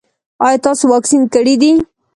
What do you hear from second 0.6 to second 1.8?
تاسو واکسین کړی دی؟